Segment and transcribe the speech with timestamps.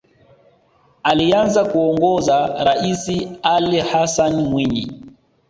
[1.03, 5.01] Alianza kuongoza raisi Ali Hassan Mwinyi